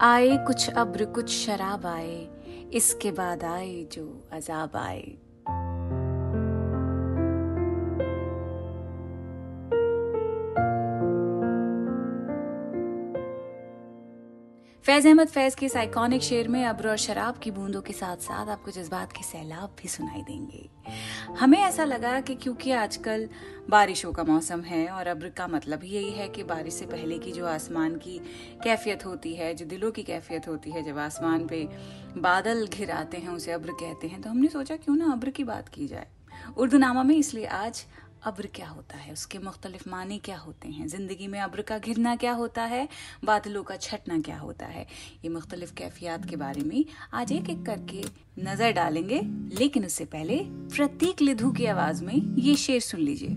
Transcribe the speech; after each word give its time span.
आए 0.00 0.36
कुछ 0.46 0.68
अब्र 0.70 1.04
कुछ 1.04 1.30
शराब 1.30 1.86
आए 1.86 2.28
इसके 2.72 3.10
बाद 3.10 3.44
आए 3.44 3.86
जो 3.92 4.04
अजाब 4.32 4.76
आए। 4.76 5.16
फैज 14.88 15.06
अहमद 15.06 15.28
फैज 15.28 15.54
के 15.54 15.66
इस 15.66 15.76
आइकॉनिक 15.76 16.22
शेर 16.22 16.48
में 16.48 16.64
अब्र 16.64 16.88
और 16.88 16.96
शराब 16.96 17.38
की 17.38 17.50
बूंदों 17.50 17.80
के 17.80 17.92
साथ 17.92 18.16
साथ 18.16 18.48
आपको 18.48 18.70
जज्बात 18.70 19.12
के 19.12 19.22
सैलाब 19.22 19.74
भी 19.82 19.88
सुनाई 19.88 20.22
देंगे। 20.22 20.68
हमें 21.38 21.58
ऐसा 21.58 21.84
लगा 21.84 22.20
कि 22.20 22.34
क्योंकि 22.34 22.70
आजकल 22.72 23.28
बारिशों 23.70 24.12
का 24.12 24.24
मौसम 24.24 24.60
है 24.60 24.88
और 24.88 25.06
अब्र 25.06 25.28
का 25.28 25.48
मतलब 25.48 25.82
ही 25.82 25.90
यही 25.90 26.10
है 26.10 26.28
कि 26.28 26.42
बारिश 26.44 26.74
से 26.74 26.86
पहले 26.86 27.18
की 27.18 27.32
जो 27.32 27.46
आसमान 27.46 27.96
की 27.96 28.18
कैफियत 28.64 29.06
होती 29.06 29.34
है, 29.34 29.54
जो 29.54 29.66
दिलों 29.66 29.90
की 29.90 30.02
कैफियत 30.02 30.48
होती 30.48 30.70
है, 30.70 30.82
जब 30.82 30.98
आसमान 30.98 31.46
पे 31.46 31.68
बादल 32.18 32.66
घिर 32.66 32.90
आते 32.90 33.18
हैं, 33.18 33.28
उसे 33.28 33.52
अब्र 33.52 33.72
कहते 33.72 34.08
हैं 34.08 34.22
तो 34.22 34.30
हमने 34.30 34.48
सोचा 34.48 34.76
क्यों 34.76 34.96
ना 34.96 35.12
अब्र 35.12 35.30
की 35.30 35.44
बात 35.44 35.68
की 35.68 35.86
जाए। 35.86 36.06
उर्दू 36.56 36.78
नामा 36.78 37.02
में 37.02 37.16
इसलिए 37.16 37.46
आज 37.46 37.84
अब्र 38.24 38.48
क्या 38.54 38.68
होता 38.68 38.96
है? 38.96 39.12
उसके 39.12 39.38
मुख्तलिफ़ 39.38 39.90
मानी 39.90 40.18
क्या 40.18 40.38
होते 40.38 40.68
हैं? 40.68 40.88
ज़िंदगी 40.88 41.26
में 41.26 41.40
अब्र 41.40 41.62
का 41.62 41.78
घिरना 41.78 42.16
क्या 42.16 42.32
होता 42.32 42.62
है? 42.62 42.88
बादलों 43.24 43.62
का 43.62 43.76
छटना 43.76 44.20
क्या 44.20 44.38
होता 44.38 44.66
है? 44.66 44.86
ये 45.24 45.28
मुख्तलिफ़ 45.28 45.74
कैफियात 45.74 46.24
के 46.24 46.36
बारे 46.36 46.60
में 46.60 46.84
आज 47.14 47.32
एक 47.32 47.50
एक 47.50 47.66
करके 47.66 48.04
नज़र 48.38 48.72
डालेंगे। 48.72 49.20
लेकिन 49.58 49.84
उससे 49.84 50.04
पहले 50.04 50.42
प्रतीक 50.46 51.22
लिधु 51.22 51.50
की 51.50 51.66
आवाज़ 51.66 52.04
में 52.04 52.36
ये 52.36 52.56
शेर 52.56 52.80
सुन 52.80 53.00
लीजिए। 53.00 53.36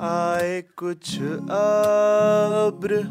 आए 0.00 0.64
कुछ 0.76 1.22
अब्र, 1.22 3.02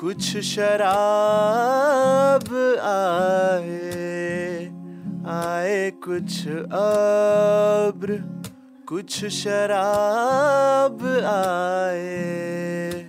कुछ 0.00 0.36
शराब 0.36 2.80
आए। 2.80 4.72
आए 5.28 5.90
कुछ 5.90 6.48
अब्र 6.48 8.35
कुछ 8.88 9.24
शराब 9.26 11.00
आए, 11.26 13.06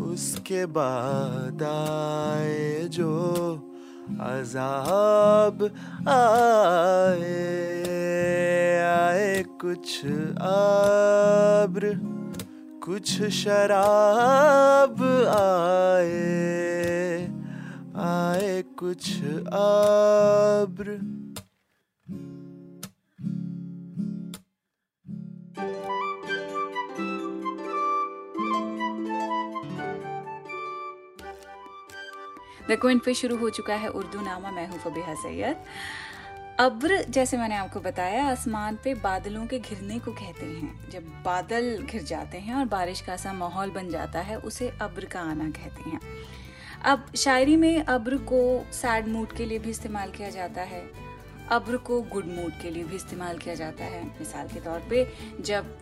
उसके 0.00 0.66
बाद 0.66 1.62
आए 1.62 2.88
जो 2.90 3.10
अजाब 4.20 5.64
आए। 6.08 7.42
आए 8.86 9.42
कुछ 9.60 10.06
आब्र, 10.52 11.92
कुछ 12.84 13.22
शराब 13.32 15.02
आए 15.34 16.18
आए 18.06 18.62
कुछ 18.78 19.24
आब्र। 19.58 21.27
द 32.70 32.78
क्विंट 32.80 33.04
पे 33.04 33.14
शुरू 33.14 33.36
हो 33.36 33.50
चुका 33.50 33.74
है 33.74 33.88
उर्दू 33.88 34.20
नामा 34.20 34.50
मैं 34.50 34.68
हूँ 34.68 34.78
फबीहा 34.78 35.14
सैयद। 35.14 35.56
अब्र, 36.60 37.04
जैसे 37.08 37.36
मैंने 37.36 37.56
आपको 37.56 37.80
बताया, 37.80 38.30
आसमान 38.30 38.78
पे 38.84 38.94
बादलों 38.94 39.46
के 39.46 39.58
घिरने 39.58 39.98
को 39.98 40.12
कहते 40.12 40.46
हैं। 40.46 40.90
जब 40.90 41.02
बादल 41.02 41.78
घिर 41.90 42.02
जाते 42.02 42.38
हैं 42.38 42.54
और 42.54 42.64
बारिश 42.64 43.00
का 43.00 43.16
सा 43.16 43.32
माहौल 43.32 43.70
बन 43.70 43.88
जाता 43.88 44.20
है, 44.20 44.36
उसे 44.36 44.72
अब्र 44.80 45.04
का 45.04 45.20
आना 45.20 45.50
कहते 45.50 45.90
हैं। 45.90 46.00
अब 46.84 47.06
शायरी 47.16 47.56
में 47.56 47.84
अब्र 47.84 48.16
को 48.16 48.66
सैड 48.72 49.08
मूड 49.08 49.32
के 49.32 49.44
लिए 49.44 49.58
भी 49.58 49.70
इस्तेमाल 49.70 50.10
किया 50.10 50.30
जाता 50.30 50.62
है। 50.62 50.90
अब्र 51.50 51.76
को 51.76 52.02
गुड 52.02 52.26
मूड 52.26 52.52
के 52.62 52.70
लिए 52.70 52.84
भी 52.84 52.96
इस्तेमाल 52.96 53.38
किया 53.38 53.54
जाता 53.54 53.84
है। 53.84 54.04
मिसाल 54.04 54.48
के 54.48 54.60
तौर 54.60 54.80
पे, 54.90 55.12
जब 55.40 55.78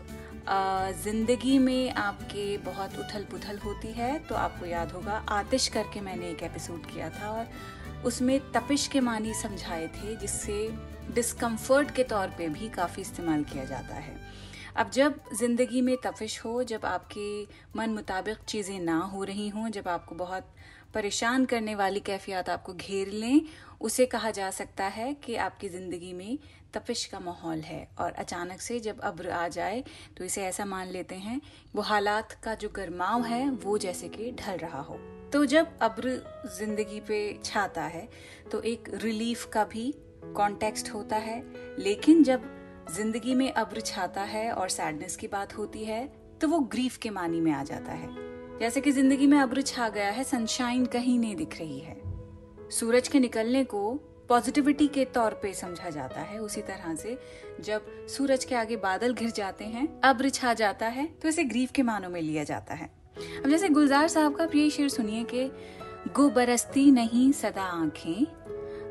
ज़िंदगी 0.48 1.58
में 1.58 1.90
आपके 1.92 2.56
बहुत 2.64 2.98
उथल 2.98 3.24
पुथल 3.30 3.58
होती 3.58 3.92
है 3.92 4.18
तो 4.18 4.34
आपको 4.34 4.66
याद 4.66 4.92
होगा, 4.92 5.24
आतिश 5.30 5.66
करके 5.68 6.00
मैंने 6.00 6.28
एक 6.30 6.42
एपिसोड 6.42 6.86
किया 6.86 7.08
था 7.10 7.30
और 7.30 8.04
उसमें 8.06 8.38
तपिश 8.52 8.86
के 8.86 9.00
मानी 9.00 9.34
समझाए 9.34 9.86
थे, 9.88 10.14
जिससे 10.16 10.68
डिस्कम्फर्ट 11.14 11.90
के 11.90 12.04
तौर 12.04 12.28
पे 12.38 12.48
भी 12.48 12.68
काफ़ी 12.68 13.02
इस्तेमाल 13.02 13.44
किया 13.44 13.64
जाता 13.64 13.94
है। 13.96 14.14
अब 14.76 14.90
जब 14.90 15.20
ज़िंदगी 15.34 15.80
में 15.80 15.96
तपिश 16.04 16.40
हो, 16.44 16.62
जब 16.62 16.84
आपके 16.84 17.42
मन 17.76 17.90
मुताबिक 17.90 18.44
चीज़ें 18.48 18.78
ना 18.80 18.98
हो 19.04 19.24
रही 19.24 19.48
हों, 19.48 19.68
जब 19.70 19.88
आपको 19.88 20.14
बहुत 20.14 20.52
परेशान 20.94 21.44
करने 21.44 21.74
वाली 21.74 22.00
कैफियत 22.00 22.48
आपको 22.48 22.72
घेर 22.74 23.08
लें 23.08 23.40
उसे 23.81 24.06
कहा 24.06 24.31
जा 24.31 24.50
सकता 24.53 24.84
है 24.87 25.12
कि 25.14 25.37
आपकी 25.38 25.69
ज़िंदगी 25.69 26.12
में 26.12 26.38
तपिश 26.75 27.04
का 27.04 27.19
माहौल 27.20 27.60
है 27.60 27.87
और 27.98 28.12
अचानक 28.14 28.60
से 28.60 28.78
जब 28.81 29.00
अब्र 29.03 29.31
आ 29.31 29.47
जाए 29.48 29.82
तो 30.16 30.25
इसे 30.25 30.42
ऐसा 30.44 30.64
मान 30.64 30.88
लेते 30.88 31.14
हैं, 31.16 31.41
वो 31.75 31.82
हालात 31.82 32.32
का 32.42 32.54
जो 32.54 32.69
गर्माव 32.69 33.25
है, 33.25 33.50
वो 33.50 33.78
जैसे 33.78 34.09
कि 34.09 34.31
ढल 34.32 34.56
रहा 34.59 34.81
हो। 34.81 34.98
तो 35.32 35.44
जब 35.47 35.78
अब्र 35.82 36.10
ज़िंदगी 36.59 37.00
पे 37.00 37.19
छाता 37.44 37.82
है 37.84 38.09
तो 38.53 38.60
एक 38.62 38.91
रिलीफ 38.94 39.48
का 39.53 39.64
भी 39.64 39.93
कॉन्टेक्स्ट 40.26 40.93
होता 40.94 41.16
है। 41.19 41.43
लेकिन 41.78 42.22
जब 42.25 42.43
ज़िंदगी 42.91 43.34
में 43.34 43.50
अब्र 43.53 43.81
छाता 43.81 44.22
है 44.25 44.50
और 44.53 44.69
सैडनेस 44.69 45.16
की 45.16 45.28
बात 45.28 45.56
होती 45.58 45.84
है 45.84 46.06
तो 46.41 46.48
वो 46.48 46.58
ग्रीफ 46.72 46.97
के 46.97 47.10
मानी 47.10 47.41
में 47.41 47.53
आ 47.53 47.62
जाता 47.64 47.93
है। 47.93 48.14
जैसे 48.58 48.81
कि 48.81 48.93
ज़िंदगी 48.93 49.26
में 49.26 49.38
अब्र 49.38 49.62
छा 49.62 49.88
गया 49.88 50.10
है 50.10 50.25
सनशाइन 50.25 50.84
कहीं 50.87 51.19
नहीं 51.19 51.37
दिख 51.37 51.58
रही 51.58 51.78
है। 51.78 52.06
सूरज 52.71 53.09
के 53.09 53.19
निकलने 53.21 53.65
को 53.65 53.93
पॉजिटिविटी 54.28 54.87
के 54.88 55.04
तौर 55.04 55.34
पे 55.34 55.53
समझा 55.54 55.91
जाता 55.91 56.21
है। 56.21 56.38
उसी 56.38 56.60
तरह 56.60 56.94
से 56.94 57.19
जब 57.60 58.06
सूरज 58.09 58.44
के 58.44 58.54
आगे 58.54 58.77
बादल 58.77 59.15
घिर 59.15 59.31
जाते 59.31 59.65
हैं, 59.65 60.00
अब्र 60.00 60.28
छा 60.28 60.54
जाता 60.54 60.87
है 60.87 61.06
तो 61.22 61.28
इसे 61.28 61.44
ग्रीफ 61.44 61.72
के 61.72 61.82
मानों 61.82 62.10
में 62.10 62.21
लिया 62.22 62.44
जाता 62.44 62.75
है। 62.75 62.91
अब 63.44 63.49
जैसे 63.50 63.69
गुलजार 63.69 64.09
साहब 64.09 64.34
का 64.37 64.49
ये 64.55 64.71
शेर 64.71 64.88
सुनिए 64.88 65.25
कि 65.25 65.50
गो 66.12 66.28
बरसती 66.31 66.91
नहीं 66.91 67.32
सदा 67.32 67.62
आँखें, 67.62 68.26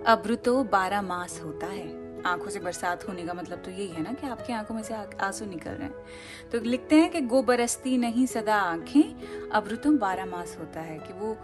अब्र 0.03 0.35
तो 0.35 0.64
बारह 0.64 1.02
मास 1.02 1.41
होता 1.44 1.68
है। 1.68 2.03
आँखों 2.24 2.50
से 2.50 2.59
बरसात 2.59 3.08
होने 3.08 3.25
का 3.25 3.34
मतलब 3.34 3.62
तो 3.62 3.72
यही 3.72 3.88
है 3.88 4.02
ना 4.03 4.14
कि 4.14 4.28
आपकी 4.28 4.53
आँखों 4.53 4.75
में 4.75 4.84
से 4.84 4.94
आँसू 4.94 5.46
निकल 5.46 5.72
रहे 5.72 5.88
हैं। 5.88 6.50
तो 6.52 6.59
लिखते 6.59 6.96
हैं 6.96 7.12
कि 7.12 7.22
गो 7.22 7.41
बरसती 7.41 7.97
नहीं 7.97 8.25
सदा 8.25 8.56
आँखें, 8.56 9.50
अब्र 9.50 9.75
तो 9.75 9.91
बारह 9.91 10.25
मास 10.25 10.56
होता 10.59 10.81
है। 10.81 10.97
कि 10.97 11.14
वो 11.14 11.38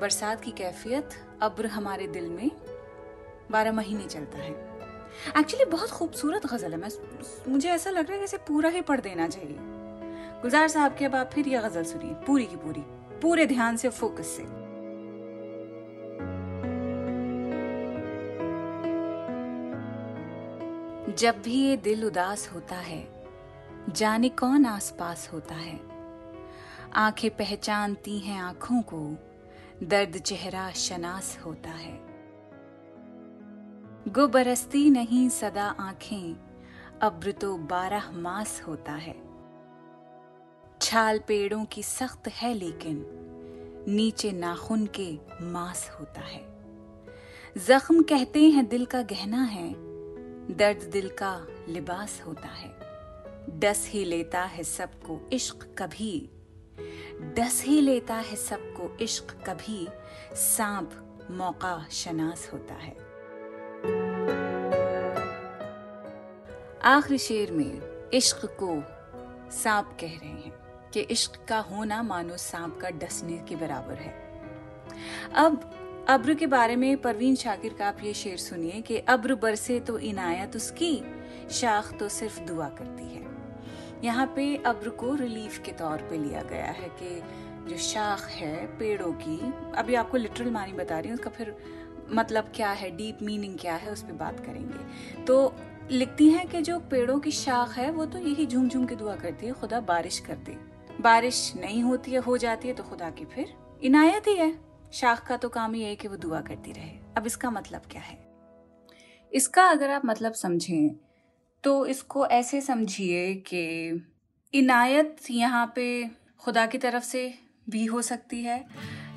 बरसात 0.00 0.40
की 0.40 0.50
कैफियत 0.50 1.10
अब्र 1.42 1.66
हमारे 1.66 2.06
दिल 2.06 2.30
में 2.30 2.50
बारह 3.50 3.72
महीने 3.72 4.04
चलता 4.04 4.38
है। 4.38 4.72
एक्चुअली 5.38 5.64
बहुत 5.64 5.90
खूबसूरत 5.90 6.46
गज़ल 6.46 6.72
है। 6.72 6.78
मैं 6.78 6.88
मुझे 7.48 7.68
ऐसा 7.68 7.90
लग 7.90 8.04
रहा 8.04 8.12
है 8.12 8.18
कि 8.18 8.24
इसे 8.24 8.36
पूरा 8.36 8.68
ही 8.68 8.80
पढ़ 8.80 9.00
देना 9.00 9.28
चाहिए। 9.28 9.56
गुलजार 10.42 10.68
साहब 10.68 10.94
के 10.94 11.04
अब 11.04 11.14
आप 11.14 11.30
फिर 11.32 11.48
यह 11.48 11.60
गज़ल 11.60 11.84
सुनिए, 11.84 12.14
पूरी 12.14 12.46
की 12.46 12.56
पूरी, 12.56 12.82
पूरे 13.20 13.46
ध्यान 13.46 13.76
से 13.76 13.88
फोकस 13.88 14.26
से। 14.26 14.42
जब 21.12 21.42
भी 21.42 21.54
ये 21.54 21.76
दिल 21.76 22.04
उदास 22.04 22.50
होता 22.54 22.76
है, 22.76 23.26
जाने 23.88 24.28
कौन 24.28 24.66
आसपास 24.66 25.30
होता 25.32 25.54
है? 25.54 25.80
आँखें 26.94 27.30
पहचानती 27.30 28.18
हैं 28.18 28.42
आँखों 28.42 28.82
को 28.82 29.16
दर्द 29.82 30.18
चेहरा 30.18 30.70
शनास 30.70 31.38
होता 31.46 31.70
है। 31.70 32.12
गो 34.08 34.28
बरसती 34.28 34.90
नहीं 34.90 35.28
सदा 35.28 35.64
आँखें 35.64 36.34
अब्र 37.02 37.32
तो 37.32 37.56
बारह 37.56 38.10
मास 38.10 38.62
होता 38.68 38.92
है। 38.92 39.32
छाल 40.80 41.18
पेड़ों 41.18 41.64
की 41.64 41.82
सख्त 41.82 42.28
है 42.28 42.54
लेकिन, 42.54 43.06
नीचे 43.88 44.32
नाखून 44.32 44.88
के 45.00 45.18
मांस 45.42 45.90
होता 46.00 46.20
है। 46.20 46.52
जख्म 47.58 48.02
कहते 48.02 48.50
हैं 48.50 48.68
दिल 48.68 48.86
का 48.86 49.02
गहना 49.02 49.42
है, 49.42 49.72
दर्द 50.56 50.90
दिल 50.92 51.08
का 51.08 51.46
लिबास 51.68 52.22
होता 52.26 52.48
है। 52.48 52.92
डस 53.58 53.86
ही 53.88 54.04
लेता 54.04 54.42
है 54.42 54.64
सबको 54.64 55.28
इश्क 55.32 55.74
कभी। 55.78 56.30
डस 57.36 57.62
ही 57.64 57.80
लेता 57.80 58.14
है 58.14 58.36
सबको 58.36 58.96
इश्क, 59.00 59.36
कभी 59.48 59.88
सांप 60.34 60.90
मौका 61.30 61.86
शनास 61.90 62.48
होता 62.52 62.74
है। 62.74 62.96
आखिरी 66.84 67.18
शेर 67.18 67.50
में 67.52 68.10
इश्क 68.10 68.44
को 68.62 68.72
सांप 69.52 69.96
कह 70.00 70.18
रहे 70.22 70.28
हैं 70.28 70.52
कि 70.92 71.00
इश्क 71.00 71.44
का 71.48 71.58
होना 71.58 72.02
मानो 72.02 72.36
सांप 72.36 72.78
का 72.80 72.90
डसने 72.90 73.38
के 73.38 73.56
बराबर 73.56 73.94
है। 73.94 74.14
अब 75.34 75.70
अब्र 76.08 76.34
के 76.34 76.46
बारे 76.46 76.76
में 76.76 76.96
परवीन 76.96 77.36
शाकिर 77.36 77.74
का 77.74 77.88
आप 77.88 77.98
ये 78.02 78.14
शेर 78.14 78.36
सुनिए 78.36 78.80
कि 78.80 78.98
अब्र 78.98 79.34
बरसे 79.34 79.80
तो 79.80 79.98
इनायत, 79.98 80.56
उसकी 80.56 81.02
शाख 81.50 81.92
तो 81.98 82.08
सिर्फ़ 82.08 82.40
दुआ 82.40 82.68
करती 82.68 83.04
है। 83.04 83.31
यहाँ 84.04 84.26
पे 84.36 84.56
अब्र 84.56 84.88
को 84.88 85.14
रिलीफ 85.14 85.58
के 85.58 85.72
तौर 85.72 85.98
पे 85.98 86.18
लिया 86.18 86.42
गया 86.42 86.70
है 86.70 86.88
कि 87.02 87.22
जो 87.70 87.76
शाख 87.76 88.26
है, 88.28 88.66
पेड़ों 88.78 89.12
की, 89.12 89.38
अभी 89.76 89.94
आपको 89.94 90.16
लिटरल 90.16 90.50
मानी 90.50 90.72
बता 90.72 90.98
रही 90.98 91.10
हूँ, 91.10 91.18
उसका 91.18 91.30
फिर 91.30 91.56
मतलब 92.10 92.52
क्या 92.54 92.70
है 92.70 92.90
डीप 92.96 93.18
मीनिंग 93.22 93.58
क्या 93.58 93.74
है, 93.74 93.92
उस 93.92 94.02
पर 94.02 94.12
बात 94.12 94.40
करेंगे। 94.40 95.24
तो 95.24 95.54
लिखती 95.90 96.28
हैं 96.28 96.48
कि 96.48 96.62
जो 96.62 96.78
पेड़ों 96.80 97.18
की 97.20 97.30
शाख 97.30 97.72
है, 97.72 97.90
वो 97.90 98.06
तो 98.06 98.18
यही 98.18 98.46
झूम 98.46 98.68
झूम 98.68 98.86
के 98.86 98.94
दुआ 98.94 99.16
करती 99.16 99.46
है, 99.46 99.52
खुदा 99.52 99.80
बारिश 99.80 100.18
कर 100.18 100.36
दे। 100.36 100.56
बारिश 101.00 101.52
नहीं 101.56 101.82
होती 101.82 102.10
है, 102.10 102.18
हो 102.18 102.36
जाती 102.38 102.68
है 102.68 102.74
तो 102.74 102.82
खुदा 102.82 103.10
की 103.10 103.24
फिर 103.24 103.54
इनायत 103.82 104.28
ही 104.28 104.36
है। 104.36 104.58
शाख 104.92 105.26
का 105.26 105.36
तो 105.36 105.48
काम 105.48 105.74
ही 105.74 105.82
है 105.82 105.96
कि 105.96 106.08
वो 106.08 106.16
दुआ 106.16 106.40
करती 106.40 106.72
रहे। 106.72 106.90
अब 107.16 107.26
इसका 107.26 107.50
मतलब 107.50 107.82
क्या 107.90 108.02
है? 108.02 108.18
इसका 109.32 109.64
अगर 109.64 109.90
आप 109.90 110.02
मतलब 110.04 110.32
समझें 110.32 110.90
तो 111.64 111.86
इसको 111.86 112.26
ऐसे 112.26 112.60
समझिए 112.60 113.34
कि 113.34 114.02
इनायत 114.54 115.16
यहाँ 115.30 115.72
पे 115.76 116.10
खुदा 116.38 116.66
की 116.66 116.78
तरफ़ 116.78 117.04
से 117.04 117.34
भी 117.70 117.84
हो 117.84 118.02
सकती 118.02 118.42
है, 118.42 118.64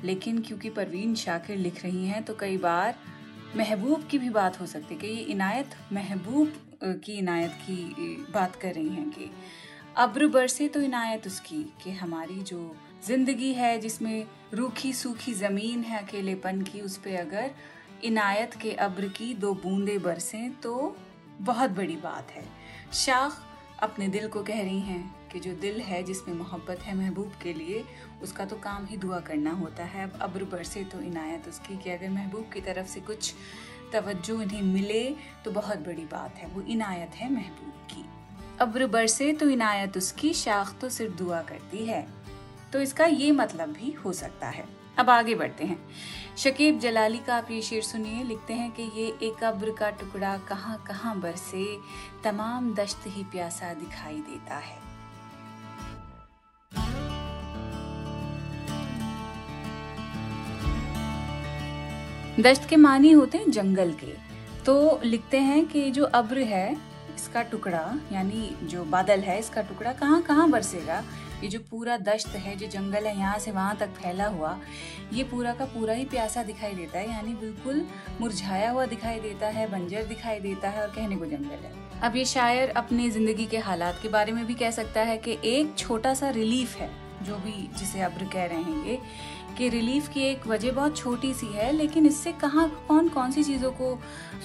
लेकिन 0.04 0.38
क्योंकि 0.38 0.70
परवीन 0.70 1.14
शाकिर 1.14 1.56
लिख 1.56 1.82
रही 1.84 2.06
हैं 2.06 2.22
तो 2.22 2.34
कई 2.34 2.56
बार 2.56 2.94
महबूब 3.56 4.06
की 4.10 4.18
भी 4.18 4.28
बात 4.28 4.60
हो 4.60 4.66
सकती 4.66 4.94
है 4.94 5.00
कि 5.00 5.06
ये 5.06 5.22
इनायत 5.22 5.74
महबूब 5.92 6.52
की 6.84 7.12
इनायत 7.12 7.50
की 7.50 8.26
बात 8.30 8.56
कर 8.56 8.74
रही 8.74 8.88
हैं 8.88 9.10
कि 9.10 9.30
अब्र 9.96 10.26
बरसे 10.26 10.68
तो 10.68 10.80
इनायत 10.80 11.26
उसकी 11.26 11.62
कि 11.84 11.90
हमारी 11.90 12.42
जो 12.42 12.76
ज़िंदगी 13.06 13.52
है 13.52 13.78
जिसमें 13.80 14.26
रूखी 14.54 14.92
सूखी 14.92 15.32
ज़मीन 15.34 15.82
है 15.82 16.02
अकेलेपन 16.02 16.62
की, 16.62 16.80
उस 16.80 16.96
पर 16.96 17.16
अगर 17.16 17.50
इनायत 18.04 18.54
के 18.54 18.72
अब्र 18.72 19.08
की 19.08 19.34
दो 19.34 19.54
बूंदे 19.54 19.98
बरसें 19.98 20.52
तो 20.60 20.96
बहुत 21.40 21.70
बड़ी 21.70 21.96
बात 21.96 22.30
है। 22.30 22.44
शाख 22.92 23.42
अपने 23.82 24.08
दिल 24.08 24.28
को 24.28 24.42
कह 24.42 24.62
रही 24.62 24.80
हैं 24.80 25.28
कि 25.28 25.40
जो 25.40 25.54
दिल 25.54 25.80
है 25.80 26.02
जिसमें 26.02 26.34
मोहब्बत 26.34 26.78
है 26.80 26.96
महबूब 26.96 27.32
के 27.42 27.52
लिए, 27.52 27.84
उसका 28.22 28.44
तो 28.44 28.56
काम 28.56 28.86
ही 28.86 28.96
दुआ 28.96 29.20
करना 29.20 29.50
होता 29.50 29.84
है। 29.84 30.04
अब 30.04 30.18
अब्र 30.20 30.44
बरसे 30.44 30.84
तो 30.84 31.00
इनायत 31.00 31.48
उसकी 31.48 31.76
कि 31.76 31.90
अगर 31.90 32.10
महबूब 32.10 32.50
की 32.54 32.60
तरफ़ 32.60 32.86
से 32.86 33.00
कुछ 33.00 33.34
तवज्जो 33.92 34.42
इन्हें 34.42 34.62
मिले 34.62 35.16
तो 35.44 35.50
बहुत 35.50 35.78
बड़ी 35.78 36.04
बात 36.04 36.36
है। 36.36 36.48
वो 36.48 36.62
इनायत 36.62 37.10
है 37.10 37.32
महबूब 37.32 37.72
की। 37.72 38.04
अब्र 38.60 38.86
बरसे 38.86 39.32
तो 39.32 39.48
इनायत 39.50 39.96
उसकी 39.96 40.32
शाख 40.32 40.78
तो 40.80 40.88
सिर्फ़ 40.88 41.14
दुआ 41.14 41.42
करती 41.42 41.86
है। 41.86 42.08
तो 42.72 42.80
इसका 42.80 43.04
ये 43.04 43.30
मतलब 43.30 43.68
भी 43.68 43.92
हो 43.92 44.12
सकता 44.12 44.48
है। 44.48 44.85
अब 44.98 45.10
आगे 45.10 45.34
बढ़ते 45.34 45.64
हैं। 45.64 45.78
शकीब 46.36 46.78
जलाली 46.78 47.18
का 47.18 47.34
आप 47.34 47.50
ये 47.50 47.62
शेर 47.62 47.82
सुनिए, 47.82 48.22
लिखते 48.24 48.54
हैं 48.54 48.70
कि 48.70 48.82
ये 48.82 49.06
एक 49.22 49.44
अब्र 49.44 49.70
का 49.70 49.90
टुकड़ा 49.90 50.36
कहाँ 50.38 50.84
कहाँ 50.86 51.18
बरसे, 51.20 51.78
तमाम 52.24 52.74
दश्त 52.74 53.02
ही 53.06 53.24
प्यासा 53.24 53.72
दिखाई 53.74 54.14
देता 54.14 54.56
है। 54.56 54.84
दश्त 62.40 62.68
के 62.68 62.76
मानी 62.76 63.10
होते 63.12 63.38
हैं 63.38 63.50
जंगल 63.50 63.92
के। 63.92 64.14
तो 64.64 65.00
लिखते 65.04 65.38
हैं 65.38 65.64
कि 65.66 65.90
जो 65.90 66.04
अब्र 66.04 66.38
है, 66.38 66.76
इसका 67.16 67.42
टुकड़ा, 67.42 67.94
यानी 68.12 68.56
जो 68.62 68.84
बादल 68.84 69.20
है, 69.20 69.38
इसका 69.38 69.62
टुकड़ा 69.62 69.92
कहाँ 69.92 70.20
कहाँ 70.22 70.50
बरसेगा 70.50 71.02
ये 71.42 71.48
जो 71.48 71.58
पूरा 71.70 71.96
दश्त 71.98 72.28
है, 72.28 72.56
जो 72.56 72.66
जंगल 72.66 73.06
है, 73.06 73.16
यहाँ 73.18 73.38
से 73.38 73.50
वहाँ 73.50 73.76
तक 73.76 73.88
फैला 73.94 74.26
हुआ, 74.26 74.56
ये 75.12 75.24
पूरा 75.24 75.52
का 75.54 75.64
पूरा 75.64 75.94
ही 75.94 76.04
प्यासा 76.04 76.42
दिखाई 76.42 76.74
देता 76.74 76.98
है। 76.98 77.10
यानी 77.10 77.34
बिल्कुल 77.34 77.84
मुरझाया 78.20 78.70
हुआ 78.70 78.86
दिखाई 78.86 79.20
देता 79.20 79.46
है, 79.48 79.70
बंजर 79.70 80.04
दिखाई 80.04 80.40
देता 80.40 80.68
है 80.68 80.82
और 80.82 80.88
कहने 80.88 81.16
को 81.16 81.26
जंगल 81.26 81.64
है। 81.64 81.72
अब 82.02 82.16
ये 82.16 82.24
शायर 82.24 82.70
अपने 82.76 83.08
ज़िंदगी 83.10 83.46
के 83.46 83.58
हालात 83.58 83.98
के 84.02 84.08
बारे 84.08 84.32
में 84.32 84.44
भी 84.46 84.54
कह 84.54 84.70
सकता 84.70 85.00
है 85.00 85.16
कि 85.18 85.38
एक 85.44 85.74
छोटा 85.78 86.14
सा 86.14 86.30
रिलीफ 86.30 86.76
है। 86.76 86.90
जो 87.26 87.36
भी 87.36 87.68
जिसे 87.78 88.00
अब्र 88.00 88.24
कह 88.24 88.44
रहे 88.44 88.62
हैं 88.62 88.84
ये, 88.86 88.98
कि 89.58 89.68
रिलीफ 89.68 90.08
की 90.08 90.20
एक 90.20 90.46
वजह 90.46 90.72
बहुत 90.72 90.96
छोटी 90.96 91.32
सी 91.34 91.46
है, 91.46 91.70
लेकिन 91.72 92.06
इससे 92.06 92.32
कहाँ 92.32 92.68
कौन 92.88 93.08
कौन 93.08 93.30
सी 93.30 93.44
चीज़ों 93.44 93.70
को 93.72 93.98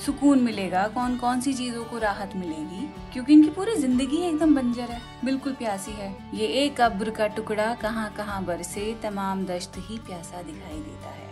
सुकून 0.06 0.40
मिलेगा 0.40 0.88
कौन 0.88 1.18
कौन 1.18 1.42
सी 1.42 1.54
चीज़ों 1.54 1.84
को 1.86 1.98
राहत 1.98 2.36
मिलेगी? 2.36 2.88
क्योंकि 3.14 3.34
इनकी 3.34 3.50
पूरी 3.50 3.76
ज़िंदगी 3.76 4.22
एकदम 4.22 4.56
बंजर 4.56 4.92
है, 4.92 5.02
बिल्कुल 5.26 5.54
प्यासी 5.54 5.92
है। 5.92 6.16
ये 6.34 6.48
एक 6.64 6.82
अब्र 6.82 7.10
का 7.10 7.28
टुकड़ा 7.28 7.74
कहाँ 7.76 8.10
कहाँ 8.18 8.44
बरसे, 8.46 8.94
तमाम 9.04 9.46
दश्त 9.46 9.78
ही 9.80 9.98
प्यासा 10.00 10.42
दिखाई 10.42 10.80
देता 10.80 11.10
है। 11.10 11.30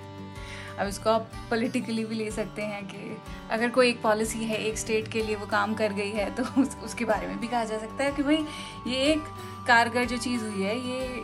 अब 0.80 0.88
इसको 0.88 1.10
आप 1.10 1.32
पॉलिटिकली 1.50 2.06
भी 2.06 2.16
ले 2.16 2.32
सकते 2.32 2.62
हैं 2.62 2.84
कि 2.86 3.18
अगर 3.52 3.70
कोई 3.70 3.90
एक 3.90 4.02
पॉलिसी 4.02 4.40
है 4.40 4.58
एक 4.58 4.78
स्टेट 4.78 5.08
के 5.08 5.24
लिए 5.24 5.36
वो 5.36 5.46
काम 5.46 5.74
कर 5.74 5.94
गई 5.94 6.10
है 6.10 6.36
तो 6.36 6.44
उस, 6.62 6.78
उसके 6.84 7.06
बारे 7.06 7.28
में 7.28 7.40
भी 7.40 7.48
कहा 7.48 7.64
जा 7.64 7.78
सकता 7.78 8.04
है 8.04 8.12
कि 8.12 8.24
भाई 8.24 8.46
ये 8.88 8.96
एक 8.96 9.24
कारगर 9.68 10.06
जो 10.06 10.18
चीज़ 10.18 10.44
हुई 10.44 10.64
है 10.64 10.78
ये 10.80 11.24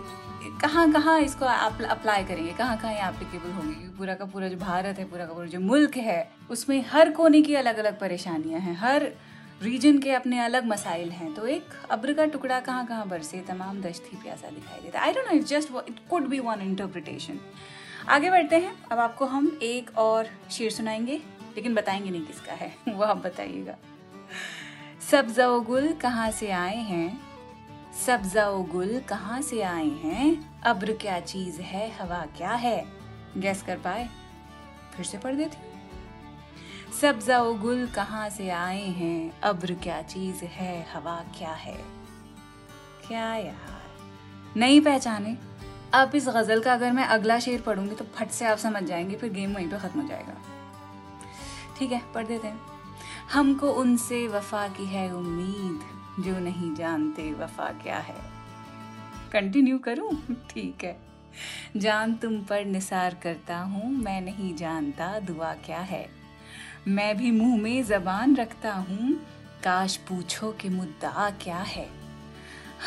कहाँ 0.61 0.91
कहाँ 0.91 1.19
इसको 1.21 1.45
आप 1.45 1.81
अप्लाई 1.81 2.23
करेंगे? 2.23 2.51
कहाँ 2.51 2.77
कहाँ 2.77 2.93
ये 2.93 2.99
एप्लीकेबल 2.99 3.51
होगी? 3.51 3.89
पूरा 3.97 4.13
का 4.13 4.25
पूरा 4.25 4.47
जो 4.47 4.57
भारत 4.57 4.99
है 4.99 5.05
पूरा 5.05 5.25
का 5.25 5.33
पूरा 5.33 5.45
जो 5.45 5.59
मुल्क 5.59 5.97
है 5.97 6.31
उसमें 6.49 6.85
हर 6.91 7.09
कोने 7.09 7.41
की 7.41 7.55
अलग 7.55 7.77
अलग 7.77 7.99
परेशानियाँ 7.99 8.59
हैं 8.59 8.75
हर 8.75 9.11
रीजन 9.63 9.97
के 9.97 10.11
अपने 10.11 10.39
अलग 10.39 10.65
मसाइल 10.65 11.09
हैं 11.09 11.33
तो 11.33 11.47
एक 11.47 11.65
अब्र 11.89 12.13
का 12.13 12.25
टुकड़ा 12.25 12.59
कहाँ 12.59 12.85
कहाँ 12.85 13.07
बरसे 13.07 13.39
तमाम 13.39 13.81
दश्त 13.81 14.09
ही 14.13 14.17
प्यासा 14.17 14.49
दिखाई 14.49 14.79
देता 14.81 14.99
I 14.99 15.13
don't 15.13 15.25
know 15.25 15.37
it 15.37 15.43
just 15.43 15.69
it 15.89 15.95
could 16.09 16.27
be 16.27 16.39
one 16.39 16.61
interpretation 16.61 17.39
आगे 18.09 18.29
बढ़ते 18.29 18.55
हैं। 18.55 18.83
अब 18.91 18.99
आपको 18.99 19.25
हम 19.25 19.59
एक 19.61 19.97
और 19.97 20.27
शेर 20.51 20.71
सुनाएँगे, 20.71 21.17
लेकिन 21.55 21.75
बताएँगे 21.75 22.09
नहीं 22.09 22.25
किसका 22.25 22.53
है। 22.53 22.75
वो 22.89 23.03
आप 23.03 23.17
बताइएगा। 23.17 23.75
सब्जा 25.11 25.47
व 25.47 25.63
गुल 25.63 25.93
कहाँ 25.93 26.31
से 26.31 26.51
आए 26.51 26.77
हैं? 26.77 27.21
सब्जा 28.05 28.49
व 28.49 28.63
गुल 28.63 28.99
कहाँ 28.99 29.41
से 29.41 29.61
आए 29.61 29.89
हैं? 29.89 30.61
अब्र 30.61 30.93
क्या 30.93 31.19
चीज़ 31.19 31.61
है? 31.61 31.91
हवा 31.91 32.25
क्या 32.37 32.51
है? 32.51 32.85
गैस 33.37 33.63
कर 33.63 33.77
पाए? 33.77 34.09
फिर 34.95 35.05
से 35.05 35.17
पढ़ 35.17 35.35
देती 35.35 35.57
सब्जा 37.01 37.41
व 37.41 37.59
गुल 37.59 37.87
कहाँ 37.87 38.29
से 38.29 38.49
आए 38.49 38.85
हैं? 38.85 39.41
अब्र 39.41 39.73
क्या 39.73 40.01
चीज़ 40.01 40.45
है? 40.45 40.87
हवा 40.93 41.25
क्या 41.37 41.51
है? 41.51 41.79
क्या 43.07 43.35
यार? 43.35 43.81
नहीं 44.57 44.81
पहचाने। 44.81 45.37
अब 45.95 46.15
इस 46.15 46.27
गज़ल 46.27 46.61
का 46.61 46.73
अगर 46.73 46.91
मैं 46.91 47.05
अगला 47.05 47.39
शेर 47.39 47.61
पढ़ूँगी 47.61 47.95
तो 47.95 48.05
फट 48.15 48.29
से 48.29 48.45
आप 48.45 48.57
समझ 48.57 48.83
जाएँगे, 48.83 49.15
फिर 49.15 49.31
गेम 49.31 49.53
वहीं 49.53 49.69
पे 49.69 49.79
खत्म 49.79 50.01
हो 50.01 50.07
जाएगा। 50.07 50.33
ठीक 51.77 51.91
है, 51.91 52.01
पढ़ 52.13 52.27
देते 52.27 52.47
हैं। 52.47 52.61
हमको 53.33 53.71
उनसे 53.71 54.27
वफा 54.27 54.67
की 54.67 54.85
है 54.85 55.15
उम्मीद, 55.15 55.79
जो 56.23 56.39
नहीं 56.39 56.75
जानते 56.75 57.33
वफा 57.33 57.71
क्या 57.71 57.97
है। 57.97 58.15
कंटिन्यू 59.31 59.77
करूँ? 59.77 60.35
ठीक 60.49 60.83
है। 60.83 61.01
जान 61.77 62.15
तुम 62.15 62.41
पर 62.41 62.65
निसार 62.65 63.17
करता 63.23 63.57
हूँ, 63.57 63.91
मैं 63.91 64.21
नहीं 64.21 64.55
जानता 64.55 65.19
दुआ 65.19 65.53
क्या 65.53 65.79
है। 65.79 66.09
मैं 66.87 67.17
भी 67.17 67.31
मुँह 67.31 67.61
में 67.61 67.83
जबान 67.83 68.35
रखता 68.35 68.73
हूँ, 68.73 69.13
काश 69.63 69.97
पूछो 69.97 70.51
कि 70.51 70.69
मुद्दा 70.69 71.29
क्या 71.29 71.57
है। 71.57 71.89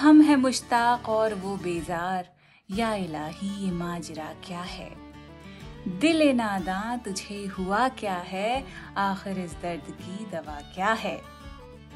हम 0.00 0.20
है 0.20 0.36
मुश्ताक 0.36 1.08
और 1.08 1.34
वो 1.34 1.56
बेजार 1.56 2.37
या 2.68 2.94
इलाही 2.94 3.48
ये 3.64 3.70
माजरा 3.70 4.24
क्या 4.46 4.60
है? 4.60 4.90
दिल 6.00 6.22
नादा 6.36 6.96
तुझे 7.04 7.44
हुआ 7.48 7.88
क्या 7.98 8.16
है? 8.26 8.64
आखिर 8.96 9.38
इस 9.38 9.52
दर्द 9.62 9.90
की 9.92 10.24
दवा 10.32 10.58
क्या 10.74 10.92
है? 10.94 11.20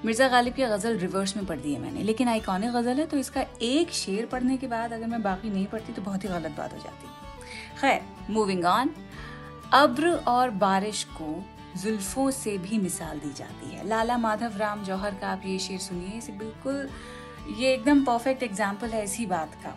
मिर्ज़ा 0.04 0.28
गालिब 0.28 0.54
की 0.54 0.62
गज़ल 0.62 0.96
रिवर्स 0.98 1.36
में 1.36 1.44
पढ़ 1.46 1.60
दी 1.60 1.74
है 1.74 1.80
मैंने, 1.80 2.02
लेकिन 2.02 2.28
आइकॉनिक 2.28 2.70
गज़ल 2.70 3.00
है 3.00 3.06
तो 3.06 3.16
इसका 3.18 3.44
एक 3.62 3.90
शेर 3.92 4.26
पढ़ने 4.26 4.56
के 4.56 4.66
बाद 4.66 4.92
अगर 4.92 5.06
मैं 5.06 5.22
बाकी 5.22 5.50
नहीं 5.50 5.66
पढ़ती 5.66 5.92
तो 5.92 6.02
बहुत 6.02 6.24
ही 6.24 6.28
गलत 6.28 6.56
बात 6.58 6.72
हो 6.72 6.78
जाती। 6.78 7.80
खैर 7.80 8.02
मूविंग 8.30 8.64
ऑन 8.64 8.94
अब्र 9.74 10.14
और 10.28 10.50
बारिश 10.58 11.04
को 11.12 11.44
जुल्फों 11.82 12.30
से 12.30 12.58
भी 12.58 12.78
मिसाल 12.78 13.18
दी 13.18 13.32
जाती 13.34 13.74
है। 13.74 13.88
लाला 13.88 14.18
माधव 14.18 14.56
राम 14.56 14.84
जौहर 14.84 15.14
का 15.14 15.28
आप 15.28 15.42
ये 15.46 15.58
शेर 15.58 15.78
सुनिए, 15.80 16.18
इसे 16.18 16.32
बिल्कुल, 16.34 16.88
ये 17.56 17.72
एकदम 17.74 18.04
परफेक्ट 18.04 18.42
एग्ज़ाम्पल 18.42 18.88
है 18.88 19.04
इसी 19.04 19.26
बात 19.26 19.54
का। 19.64 19.76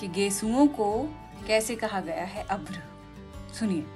कि 0.00 0.08
गेसुओं 0.08 0.66
को 0.66 1.16
कैसे 1.46 1.76
कहा 1.76 2.00
गया 2.00 2.24
है? 2.24 2.46
अब्र। 2.46 2.82
सुनिए। 3.54 3.86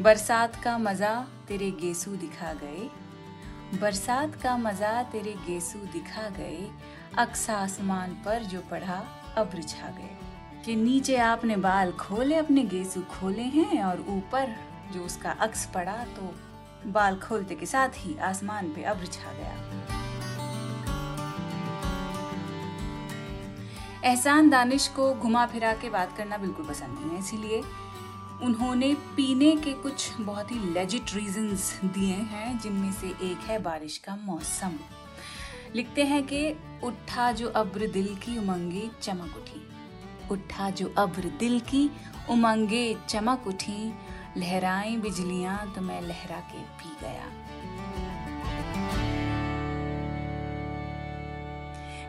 बरसात 0.00 0.62
का 0.64 0.78
मज़ा 0.78 1.26
तेरे 1.48 1.70
गेसू 1.70 2.10
दिखा 2.10 2.52
गए। 2.52 2.90
बरसात 3.80 4.34
का 4.42 4.56
मज़ा 4.56 5.02
तेरे 5.02 5.32
गेसू 5.32 5.78
दिखा 5.78 6.28
गए। 6.28 6.70
अक्स 7.18 7.50
आसमान 7.50 8.10
पर 8.10 8.42
जो 8.42 8.60
पढ़ा 8.60 9.04
अब 9.36 9.60
छा 9.68 9.88
गए। 9.88 10.18
कि 10.64 10.76
नीचे 10.76 11.16
आपने 11.16 11.56
बाल 11.56 11.92
खोले, 11.92 12.34
अपने 12.34 12.62
गेसू 12.62 13.00
खोले 13.00 13.42
हैं 13.42 13.84
और 13.84 14.00
ऊपर 14.00 14.56
जो 14.92 15.04
उसका 15.04 15.30
अक्स 15.30 15.66
पड़ा 15.66 15.96
तो 15.96 16.34
बाल 16.90 17.16
खोलते 17.16 17.54
के 17.54 17.66
साथ 17.66 17.88
ही 17.96 18.18
आसमान 18.18 18.72
पे 18.72 18.82
अब 18.82 19.04
छा 19.04 19.32
गया। 19.32 20.03
एहसान 24.04 24.48
दानिश 24.50 24.86
को 24.88 25.12
घुमा 25.14 25.44
फिरा 25.46 25.72
के 25.72 25.90
बात 25.90 26.16
करना 26.16 26.36
बिल्कुल 26.36 26.66
पसंद 26.66 26.98
नहीं 26.98 27.10
है, 27.10 27.18
इसीलिए 27.18 27.62
उन्होंने 28.42 28.92
पीने 29.16 29.54
के 29.56 29.72
कुछ 29.72 30.20
बहुत 30.20 30.52
ही 30.52 30.58
लेजिट 30.72 31.14
रीजंस 31.14 31.80
दिए 31.84 32.14
हैं, 32.14 32.58
जिनमें 32.58 32.92
से 32.92 33.08
एक 33.22 33.46
है 33.46 33.58
बारिश 33.58 33.96
का 33.98 34.16
मौसम। 34.16 34.78
लिखते 35.74 36.04
हैं 36.04 36.22
कि 36.22 36.56
उठा 36.84 37.30
जो 37.32 37.48
अब्र 37.48 37.86
दिल 37.86 38.14
की 38.16 38.38
उमंगे, 38.38 38.90
चमक 39.02 39.36
उठी। 39.36 39.66
उठा 40.30 40.70
जो 40.70 40.92
अब्र 40.98 41.32
दिल 41.38 41.60
की 41.60 41.90
उमंगे, 42.30 42.96
चमक 43.08 43.46
उठी। 43.46 43.92
लहराएँ 44.36 44.96
बिजलियाँ 44.96 45.72
तो 45.74 45.80
मैं 45.80 46.00
लहरा 46.02 46.40
के 46.52 46.62
पी 46.78 46.96
गया। 47.02 47.28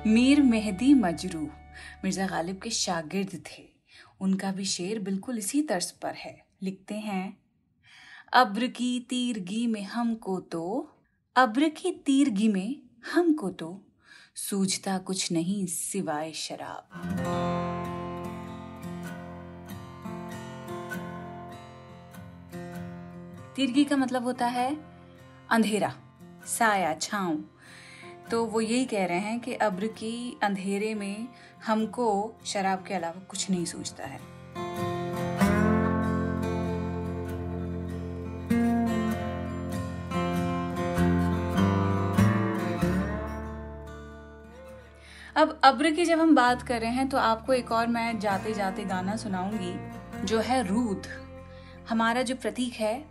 मीर 0.08 0.42
मेहदी 0.44 0.94
मजरू। 0.94 1.48
मिर्ज़ा 2.04 2.28
गालिब 2.28 2.60
के 2.64 2.70
शागिर्द 2.70 3.42
थे। 3.48 3.64
उनका 4.22 4.52
भी 4.52 4.66
शेर 4.66 5.00
बिल्कुल 5.00 5.38
इसी 5.38 5.62
तर्ज 5.62 5.92
पर 5.92 6.14
है। 6.14 6.36
लिखते 6.64 6.96
हैं, 6.96 7.38
अब्र 8.34 8.68
की 8.68 9.00
तीरगी 9.00 9.66
में 9.68 9.84
हमको 9.84 10.40
तो 10.40 10.92
अब्र 11.36 11.70
की 11.70 11.92
तीरगी 12.06 12.48
में 12.48 12.82
हमको 13.14 13.50
तो 13.50 13.70
सूझता 14.36 14.98
कुछ 14.98 15.32
नहीं 15.32 15.66
सिवाय 15.66 16.32
शराब। 16.34 16.90
तीरगी 23.56 23.84
का 23.84 23.98
मतलब 23.98 24.24
होता 24.24 24.46
है, 24.48 24.76
अंधेरा, 25.50 25.94
साया 26.48 26.94
छांव। 26.94 27.44
तो 28.32 28.46
वो 28.46 28.62
यही 28.62 28.86
कह 28.86 29.06
रहे 29.06 29.20
हैं 29.20 29.40
कि 29.40 29.54
अब्र 29.54 29.88
की 29.88 30.40
अंधेरे 30.44 30.94
में 30.96 31.28
हमको 31.66 32.08
शराब 32.46 32.84
के 32.88 32.94
अलावा 32.94 33.22
कुछ 33.30 33.50
नहीं 33.50 33.66
सूझता 33.66 34.04
है। 34.04 34.20
अब 45.36 45.60
अब्र 45.64 45.92
की 45.92 46.06
जब 46.06 46.20
हम 46.20 46.36
बात 46.36 46.62
कर 46.62 46.82
रहे 46.82 46.92
हैं 46.92 47.08
तो 47.10 47.18
आपको 47.18 47.54
एक 47.54 47.72
और 47.72 47.88
मैं 47.88 48.20
जाते 48.20 48.54
जाते 48.54 48.84
गाना 48.84 49.16
सुनाऊँगी, 49.16 49.74
जो 50.26 50.40
है 50.40 50.62
रूद। 50.68 51.08
हमारा 51.90 52.22
जो 52.22 52.36
प्रतीक 52.36 52.74
है, 52.74 53.04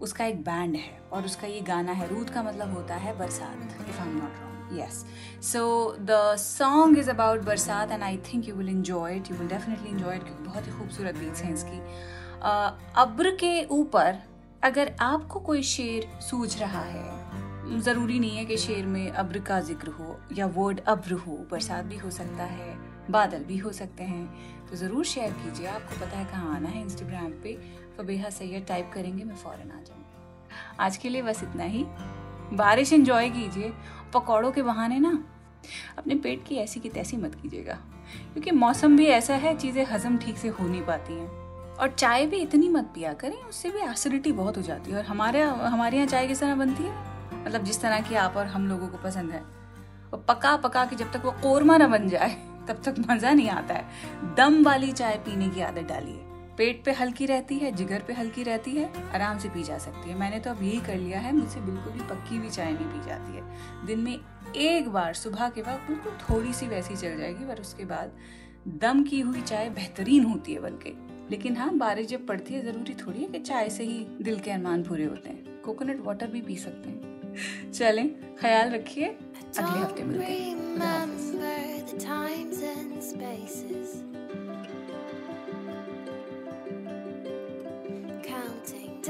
उसका 0.00 0.24
एक 0.24 0.42
बैंड 0.42 0.76
है, 0.76 1.00
और 1.12 1.24
उसका 1.24 1.46
ये 1.46 1.60
गाना 1.60 1.92
है, 1.92 2.08
रूद 2.08 2.30
का 2.30 2.42
मतलब 2.42 2.74
होता 2.74 2.94
है 2.96 3.18
बरसात 3.18 3.88
if 3.88 4.00
I 4.00 4.08
am 4.08 4.14
not 4.14 4.40
wrong 4.40 4.49
yes 4.72 5.04
so 5.42 5.62
the 6.00 6.18
song 6.38 6.98
is 6.98 7.10
about 7.10 7.44
बरसात 7.44 7.92
and 7.92 8.02
I 8.02 8.16
think 8.32 8.48
you 8.48 8.54
will 8.54 8.68
enjoy 8.68 9.16
it 9.16 9.30
you 9.30 9.36
will 9.36 9.48
definitely 9.48 9.90
enjoy 9.90 10.16
it 10.16 10.24
क्योंकि 10.24 10.44
बहुत 10.44 10.66
ही 10.66 10.72
खूबसूरत 10.72 11.16
बीट्स 11.16 11.42
हैं 11.42 11.54
इसकी। 11.54 11.80
अब्र 13.02 13.30
के 13.40 13.64
ऊपर 13.72 14.18
अगर 14.62 14.92
आपको 15.00 15.40
कोई 15.40 15.62
शेर 15.64 16.08
सूझ 16.22 16.56
रहा 16.60 16.82
है, 16.82 17.80
ज़रूरी 17.80 18.18
नहीं 18.18 18.36
है 18.36 18.44
कि 18.44 18.56
शेर 18.58 18.86
में 18.86 19.10
अब्र 19.10 19.40
का 19.40 19.60
ज़िक्र 19.62 19.90
हो 19.90 20.18
या 20.32 20.46
वर्ड 20.48 20.80
अब्र 20.88 21.12
हो, 21.16 21.36
बरसात 21.50 21.84
भी 21.84 21.96
हो 21.98 22.10
सकता 22.10 22.44
है, 22.44 22.74
बादल 23.10 23.44
भी 23.44 23.56
हो 23.58 23.72
सकते 23.72 24.04
हैं 24.04 24.66
तो 24.70 24.76
ज़रूर 24.76 25.04
शेयर 25.06 25.30
कीजिए। 25.34 25.66
आपको 25.66 26.00
पता 26.00 26.18
है 26.18 26.24
कहाँ 26.24 26.54
आना 26.56 26.68
है 26.68 26.82
इंस्टाग्राम 26.82 27.30
पे। 27.42 27.56
फबेहा 27.98 28.30
सैयद 28.30 28.64
टाइप 28.68 28.90
करेंगे, 28.94 29.24
मैं 29.24 29.36
फ़ौरन 29.36 29.70
आ 29.70 29.80
जाऊँगी। 29.80 30.76
आज 30.80 30.96
के 30.96 31.08
लिए 31.08 31.22
बस 31.22 31.42
इतना 31.42 31.64
ही। 31.64 31.84
बारिश 32.52 32.92
इंजॉय 32.92 33.28
कीजिए। 33.30 33.72
पकौड़ों 34.14 34.52
के 34.52 34.62
बहाने 34.62 34.98
ना, 34.98 35.24
अपने 35.98 36.14
पेट 36.14 36.44
की 36.46 36.54
ऐसी 36.54 36.80
की 36.80 36.88
तैसी 36.88 37.16
मत 37.16 37.34
कीजिएगा। 37.34 37.74
क्योंकि 38.32 38.50
मौसम 38.50 38.96
भी 38.96 39.06
ऐसा 39.06 39.34
है, 39.34 39.56
चीज़ें 39.56 39.86
हजम 39.86 40.18
ठीक 40.18 40.38
से 40.38 40.48
हो 40.48 40.68
नहीं 40.68 40.82
पाती 40.82 41.12
हैं। 41.12 41.28
और 41.76 41.88
चाय 41.88 42.26
भी 42.26 42.36
इतनी 42.36 42.68
मत 42.68 42.84
पिया 42.84 43.12
करें, 43.12 43.36
उससे 43.36 43.70
भी 43.70 43.78
एसिडिटी 43.78 44.32
बहुत 44.32 44.56
हो 44.56 44.62
जाती 44.62 44.90
है। 44.90 44.98
और 44.98 45.04
हमारे 45.04 45.42
हमारे 45.42 45.96
यहाँ 45.96 46.08
चाय 46.08 46.26
किस 46.26 46.40
तरह 46.40 46.54
बनती 46.54 46.82
है? 46.82 46.94
मतलब 47.44 47.64
जिस 47.64 47.80
तरह 47.80 48.00
की 48.00 48.14
आप 48.14 48.36
और 48.36 48.46
हम 48.46 48.68
लोगों 48.68 48.88
को 48.88 48.98
पसंद 48.98 49.30
है। 49.30 49.42
और 50.12 50.24
पका 50.28 50.56
पका 50.56 50.84
के 50.84 50.96
जब 50.96 51.12
तक 51.12 51.22
वो 51.24 51.30
कोरमा 51.30 51.76
ना 51.76 51.88
बन 51.88 52.08
जाए, 52.08 52.34
तब 52.68 52.82
तक 52.84 52.94
मज़ा 53.10 53.32
नहीं 53.32 53.50
आता 53.50 53.74
है। 53.74 53.88
दम 54.34 54.64
वाली 54.64 54.92
चाय 54.92 55.16
पीने 55.16 55.48
की 55.48 55.60
आदत 55.60 55.82
डालिए। 55.82 56.26
पेट 56.60 56.84
पे 56.84 56.92
हल्की 56.92 57.26
रहती 57.26 57.58
है 57.58 57.72
जिगर 57.72 57.98
पे 57.98 58.12
हल्की 58.12 58.42
रहती 58.42 58.70
है 58.70 59.10
आराम 59.14 59.38
से 59.38 59.48
पी 59.48 59.62
जा 59.62 59.78
सकती 59.78 60.10
है। 60.10 60.18
मैंने 60.18 60.40
तो 60.40 60.50
अब 60.50 60.62
यही 60.62 60.80
कर 60.80 60.96
लिया 60.96 61.20
है 61.20 61.36
मुझसे 61.36 61.60
बिल्कुल 61.60 61.92
भी 61.92 62.00
पक्की 62.00 62.36
हुई 62.36 62.50
चाय 62.50 62.72
नहीं 62.72 62.84
पी 62.84 63.06
जाती 63.06 63.32
है। 63.32 63.42
दिन 63.86 63.98
में 63.98 64.20
एक 64.56 64.88
बार 64.88 65.14
सुबह 65.14 65.48
के 65.48 65.62
बाद 65.62 65.76
बिल्कुल 65.76 66.12
थोड़ी 66.12 66.52
सी 66.52 66.66
वैसी 66.66 66.96
चल 66.96 67.18
जाएगी 67.18 67.44
पर 67.44 67.60
उसके 67.60 67.84
बाद 67.84 68.12
दम 68.68 69.02
की 69.02 69.20
हुई 69.20 69.40
चाय 69.40 69.68
बेहतरीन 69.68 70.24
होती 70.24 70.52
है 70.52 70.60
बल्कि। 70.60 71.08
लेकिन 71.30 71.56
हाँ 71.56 71.76
बारिश 71.76 72.06
जब 72.06 72.26
पड़ती 72.26 72.54
है 72.54 72.62
ज़रूरी 72.62 72.94
थोड़ी 72.94 73.18
है 73.18 73.28
कि 73.28 73.38
चाय 73.38 73.70
से 73.70 73.84
ही 73.84 74.06
दिल 74.22 74.38
के 74.38 74.50
अरमान 74.50 74.82
पूरे 74.82 75.04
होते 75.04 75.28
हैं। 75.28 75.62
कोकोनट 75.62 76.00
वाटर 76.00 76.26
भी 76.26 76.42
पी 76.42 76.56
सकते 76.56 76.88
हैं। 76.88 77.72
चलें 77.72 78.36
ख्याल 78.36 78.70
रखिए। 78.70 79.18
अगले 79.58 79.62
हफ़्ते 79.62 80.02
मिलते 80.02 80.24
हैं। 80.24 80.70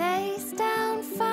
stays 0.01 0.53
down. 0.53 1.30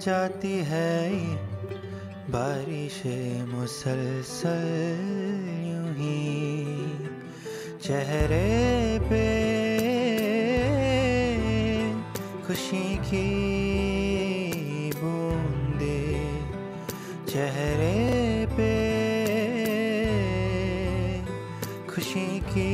जाती 0.00 0.52
है 0.66 1.10
बारिशें 2.30 3.46
मुसलसल 3.46 4.62
यूँ 5.68 5.90
ही। 5.94 6.28
चेहरे 7.84 8.98
पे 9.10 9.26
खुशी 12.46 12.96
की 12.96 13.28
बूंदे। 14.96 16.00
चेहरे 17.32 18.46
पे 18.56 18.72
खुशी 21.94 22.40
की 22.40 22.72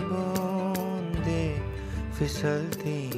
बूंदे 0.00 1.44
फिसलती 2.18 3.15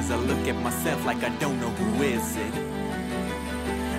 of. 0.00 0.10
I 0.10 0.16
look 0.16 0.48
at 0.48 0.56
myself 0.62 1.04
like 1.04 1.22
I 1.22 1.28
don't 1.36 1.60
know 1.60 1.68
who 1.68 2.02
is 2.02 2.36
it. 2.36 2.54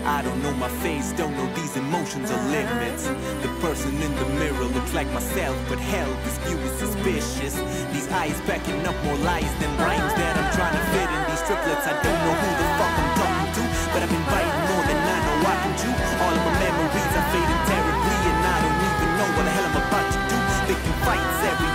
I 0.01 0.23
don't 0.25 0.41
know 0.41 0.51
my 0.57 0.69
face, 0.81 1.13
don't 1.13 1.37
know 1.37 1.45
these 1.53 1.77
emotions 1.77 2.31
or 2.31 2.41
limits. 2.49 3.05
The 3.45 3.51
person 3.61 3.93
in 4.01 4.11
the 4.17 4.25
mirror 4.41 4.65
looks 4.73 4.93
like 4.97 5.05
myself, 5.13 5.53
but 5.69 5.77
hell, 5.77 6.09
this 6.25 6.37
view 6.41 6.57
is 6.57 6.73
suspicious. 6.81 7.53
These 7.93 8.09
eyes 8.09 8.33
backing 8.49 8.81
up 8.89 8.97
more 9.05 9.17
lies 9.21 9.53
than 9.61 9.69
rhymes 9.77 10.13
that 10.17 10.33
I'm 10.41 10.49
trying 10.57 10.73
to 10.73 10.83
fit 10.89 11.05
in 11.05 11.21
these 11.29 11.43
triplets. 11.45 11.85
I 11.85 11.93
don't 12.01 12.19
know 12.25 12.33
who 12.33 12.49
the 12.49 12.67
fuck 12.81 12.93
I'm 12.97 13.11
talking 13.21 13.49
to, 13.61 13.63
but 13.93 13.99
I've 14.01 14.09
been 14.09 14.25
biting 14.25 14.63
more 14.73 14.83
than 14.89 14.97
I 15.05 15.17
know 15.21 15.37
I 15.53 15.55
can 15.61 15.73
chew. 15.77 15.93
All 16.17 16.33
of 16.33 16.43
my 16.49 16.55
memories 16.65 17.13
are 17.13 17.27
fading 17.29 17.61
terribly, 17.69 18.17
and 18.25 18.41
I 18.41 18.57
don't 18.57 18.81
even 18.89 19.09
know 19.21 19.29
what 19.37 19.45
the 19.45 19.53
hell 19.53 19.69
I'm 19.69 19.77
about 19.85 20.07
to 20.09 20.19
do. 20.33 20.37
Picking 20.65 20.97
fights 21.05 21.39
every 21.45 21.70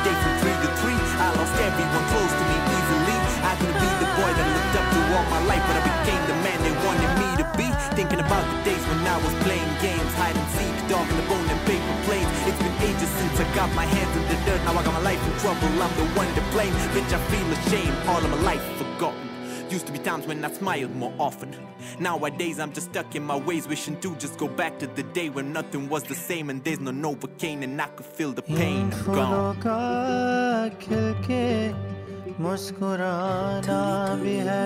all 5.16 5.25
my 5.32 5.40
life, 5.49 5.64
but 5.64 5.80
I 5.80 5.82
became 5.88 6.23
the 6.28 6.37
man 6.44 6.58
they 6.61 6.76
wanted 6.85 7.12
me 7.16 7.28
to 7.40 7.46
be. 7.56 7.68
Thinking 7.96 8.20
about 8.20 8.44
the 8.44 8.56
days 8.68 8.85
when 8.85 9.00
I 9.08 9.16
was 9.25 9.32
playing 9.44 9.73
games, 9.80 10.12
hide 10.20 10.37
and 10.37 10.49
seek, 10.52 10.76
dog 10.92 11.08
in 11.08 11.16
the 11.16 11.25
bone 11.25 11.49
and 11.49 11.61
paper 11.64 11.96
planes. 12.04 12.28
It's 12.44 12.61
been 12.61 12.76
ages 12.85 13.08
since 13.08 13.40
I 13.40 13.49
got 13.56 13.73
my 13.73 13.88
hands 13.88 14.12
in 14.12 14.25
the 14.28 14.37
dirt. 14.44 14.61
Now 14.68 14.76
I 14.76 14.85
got 14.85 14.92
my 14.92 15.04
life 15.11 15.23
in 15.25 15.32
trouble, 15.40 15.73
I'm 15.80 15.92
the 15.96 16.04
one 16.20 16.28
to 16.37 16.44
blame. 16.52 16.76
Bitch, 16.92 17.12
I 17.16 17.20
feel 17.32 17.49
ashamed, 17.56 17.96
all 18.08 18.23
of 18.23 18.30
my 18.30 18.40
life 18.52 18.64
forgotten. 18.76 19.26
Used 19.70 19.87
to 19.87 19.92
be 19.92 19.99
times 19.99 20.26
when 20.26 20.44
I 20.44 20.52
smiled 20.52 20.94
more 20.94 21.12
often. 21.18 21.50
Nowadays 21.99 22.61
I'm 22.61 22.73
just 22.73 22.90
stuck 22.90 23.16
in 23.16 23.25
my 23.25 23.37
ways, 23.37 23.66
wishing 23.66 23.99
to 24.00 24.14
just 24.16 24.38
go 24.38 24.46
back 24.46 24.78
to 24.78 24.87
the 24.87 25.02
day 25.02 25.28
when 25.28 25.52
nothing 25.52 25.88
was 25.88 26.04
the 26.04 26.14
same 26.14 26.50
and 26.50 26.62
there's 26.62 26.78
no 26.78 26.92
Novocaine 26.92 27.64
and 27.64 27.80
I 27.80 27.88
could 27.88 28.06
feel 28.06 28.32
the 28.32 28.42
pain. 28.42 28.92
I'm 28.92 29.61
gone. 29.61 31.96
मुस्कुराना 32.40 33.83
भी 34.23 34.35
है 34.47 34.64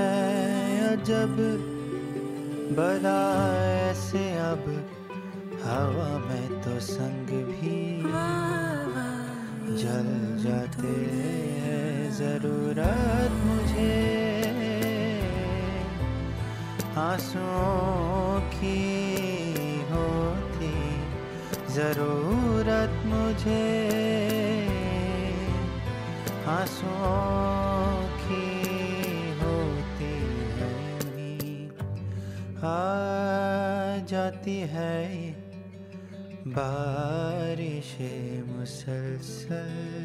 अजब, 0.87 1.37
बड़ा 2.77 3.21
ऐसे 3.65 4.23
अब, 4.39 4.65
हवा 5.65 6.09
में 6.19 6.63
तो 6.63 6.79
संग 6.81 7.29
भी 7.51 7.79
जल 9.83 10.09
जाते 10.45 10.95
हैं 11.63 12.11
ज़रूरत 12.13 13.31
मुझे। 13.45 13.95
आंसुओं 16.99 18.41
की 18.57 18.83
होती 19.93 20.75
ज़रूरत 21.75 23.03
मुझे। 23.07 24.30
जाती 34.07 34.61
है 34.61 35.33
बारिशें 36.47 38.43
मुसलसल 38.43 40.01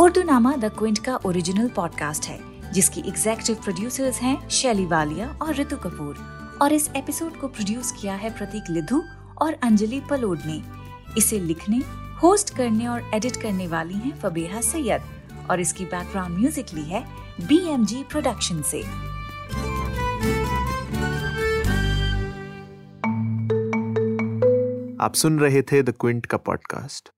उर्दू 0.00 0.22
नामा 0.22 0.56
द 0.56 0.64
क्विंट 0.64 0.98
का 0.98 1.18
ओरिजिनल 1.26 1.68
पॉडकास्ट 1.68 2.24
है, 2.26 2.38
जिसकी 2.72 3.00
एग्जीक्यूटिव 3.00 3.56
प्रोड्यूसर्स 3.56 4.20
हैं 4.20 4.48
शैली 4.48 4.86
वालिया 4.86 5.28
और 5.42 5.54
ऋतु 5.54 5.76
कपूर। 5.76 6.43
और 6.64 6.72
इस 6.72 6.88
एपिसोड 6.96 7.36
को 7.36 7.48
प्रोड्यूस 7.48 7.90
किया 7.92 8.14
है 8.14 8.28
प्रतीक 8.36 8.70
लिधु 8.70 9.02
और 9.42 9.52
अंजलि 9.62 10.00
पलोड 10.10 10.40
ने। 10.46 10.62
इसे 11.18 11.38
लिखने 11.38 11.80
होस्ट 12.22 12.54
करने 12.56 12.86
और 12.86 13.10
एडिट 13.14 13.36
करने 13.36 13.66
वाली 13.66 13.94
हैं 13.94 14.12
फबेहा 14.20 14.60
सैयद 14.60 15.02
और 15.50 15.60
इसकी 15.60 15.84
बैकग्राउंड 15.84 16.38
म्यूज़िक 16.38 16.72
ली 16.74 16.82
है 16.82 17.04
बी 17.40 17.58
एम 17.72 17.84
जी 17.84 18.02
प्रोडक्शन 18.10 18.62
से। 18.62 18.82
आप 25.04 25.14
सुन 25.14 25.38
रहे 25.38 25.62
थे 25.62 25.82
द 25.82 25.94
क्विंट 26.00 26.26
का 26.26 26.36
पॉडकास्ट 26.36 27.10